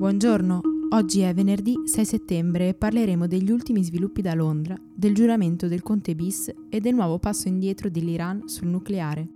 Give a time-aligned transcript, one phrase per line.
[0.00, 5.68] Buongiorno, oggi è venerdì 6 settembre e parleremo degli ultimi sviluppi da Londra, del giuramento
[5.68, 9.28] del Conte bis e del nuovo passo indietro dell'Iran sul nucleare.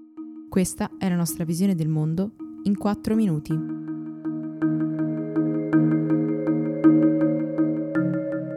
[0.49, 2.31] Questa è la nostra visione del mondo
[2.63, 3.53] in 4 minuti.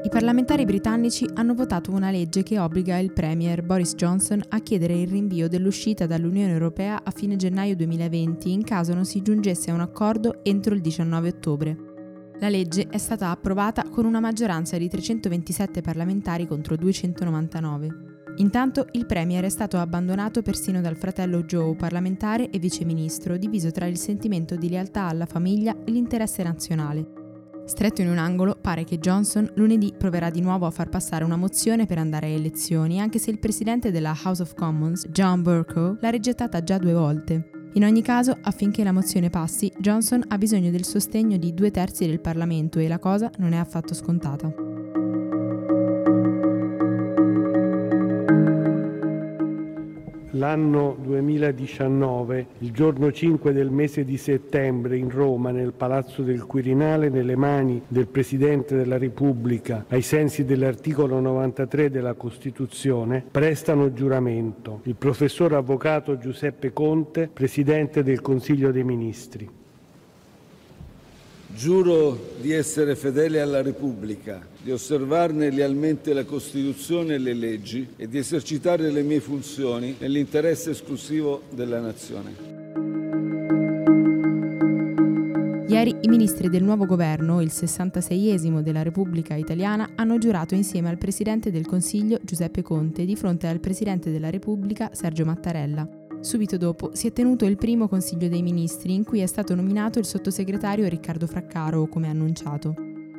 [0.03, 4.97] I parlamentari britannici hanno votato una legge che obbliga il Premier Boris Johnson a chiedere
[4.97, 9.73] il rinvio dell'uscita dall'Unione Europea a fine gennaio 2020 in caso non si giungesse a
[9.73, 11.86] un accordo entro il 19 ottobre.
[12.39, 18.15] La legge è stata approvata con una maggioranza di 327 parlamentari contro 299.
[18.35, 23.87] Intanto il Premier è stato abbandonato persino dal fratello Joe, parlamentare e viceministro, diviso tra
[23.87, 27.15] il sentimento di lealtà alla famiglia e l'interesse nazionale.
[27.65, 31.37] Stretto in un angolo, pare che Johnson lunedì proverà di nuovo a far passare una
[31.37, 35.97] mozione per andare a elezioni, anche se il presidente della House of Commons, John Burko,
[35.99, 37.56] l'ha rigettata già due volte.
[37.77, 42.07] In ogni caso, affinché la mozione passi, Johnson ha bisogno del sostegno di due terzi
[42.07, 44.66] del Parlamento e la cosa non è affatto scontata.
[50.37, 57.09] L'anno 2019, il giorno 5 del mese di settembre in Roma, nel Palazzo del Quirinale,
[57.09, 64.95] nelle mani del Presidente della Repubblica, ai sensi dell'articolo 93 della Costituzione, prestano giuramento il
[64.95, 69.65] professor avvocato Giuseppe Conte, Presidente del Consiglio dei Ministri.
[71.55, 78.07] Giuro di essere fedele alla Repubblica, di osservarne lealmente la Costituzione e le leggi e
[78.07, 82.55] di esercitare le mie funzioni nell'interesse esclusivo della Nazione.
[85.67, 90.97] Ieri i ministri del nuovo governo, il 66esimo della Repubblica Italiana, hanno giurato insieme al
[90.97, 95.96] Presidente del Consiglio Giuseppe Conte di fronte al Presidente della Repubblica Sergio Mattarella.
[96.19, 99.99] Subito dopo si è tenuto il primo Consiglio dei Ministri in cui è stato nominato
[99.99, 102.73] il sottosegretario Riccardo Fraccaro, come annunciato.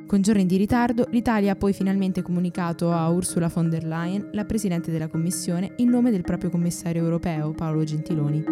[0.06, 4.44] Con giorni di ritardo, l'Italia ha poi finalmente comunicato a Ursula von der Leyen, la
[4.44, 8.44] Presidente della Commissione, in nome del proprio commissario europeo, Paolo Gentiloni.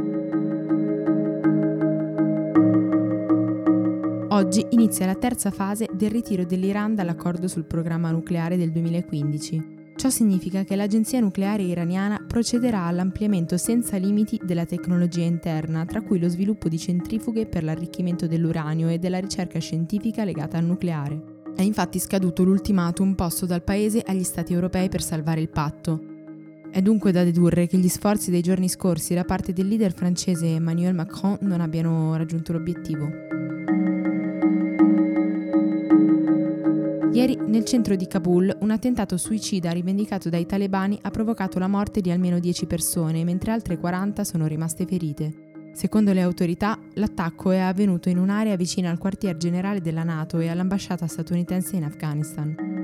[4.29, 9.76] Oggi inizia la terza fase del ritiro dell'Iran dall'accordo sul programma nucleare del 2015.
[9.97, 16.19] Ciò significa che l'agenzia nucleare iraniana procederà all'ampliamento senza limiti della tecnologia interna, tra cui
[16.19, 21.43] lo sviluppo di centrifughe per l'arricchimento dell'uranio e della ricerca scientifica legata al nucleare.
[21.57, 25.99] È infatti scaduto l'ultimatum posto dal Paese agli Stati europei per salvare il patto.
[26.71, 30.47] È dunque da dedurre che gli sforzi dei giorni scorsi da parte del leader francese
[30.47, 33.46] Emmanuel Macron non abbiano raggiunto l'obiettivo.
[37.17, 42.03] Ieri nel centro di Kabul un attentato suicida rivendicato dai talebani ha provocato la morte
[42.03, 45.71] di almeno 10 persone, mentre altre 40 sono rimaste ferite.
[45.73, 50.49] Secondo le autorità, l'attacco è avvenuto in un'area vicina al quartier generale della Nato e
[50.49, 52.76] all'ambasciata statunitense in Afghanistan.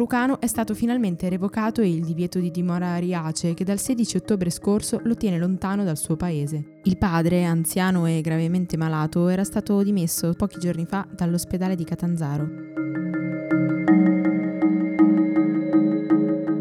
[0.00, 4.48] Lucano è stato finalmente revocato il divieto di dimora a Riace che dal 16 ottobre
[4.48, 6.78] scorso lo tiene lontano dal suo paese.
[6.84, 12.48] Il padre, anziano e gravemente malato, era stato dimesso pochi giorni fa dall'ospedale di Catanzaro.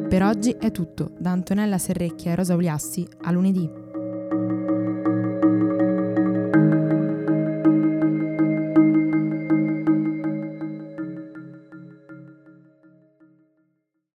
[0.10, 1.12] Per oggi è tutto.
[1.18, 3.88] Da Antonella Serrecchia e Rosa Uliassi, a lunedì.